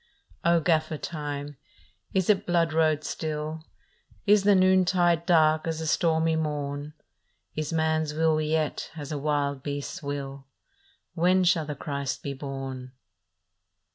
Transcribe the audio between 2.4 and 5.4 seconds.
blood road still? Is the noontide